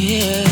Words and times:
yeah. 0.00 0.49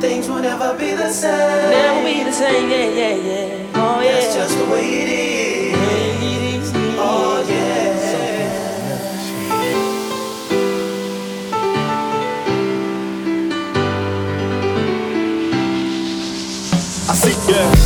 Things 0.00 0.28
will 0.28 0.40
never 0.40 0.74
be 0.78 0.92
the 0.92 1.10
same. 1.10 1.70
Never 1.70 2.02
be 2.02 2.24
the 2.24 2.32
same, 2.32 2.70
yeah, 2.70 2.88
yeah, 2.88 3.14
yeah. 3.14 3.47
Yeah. 17.48 17.77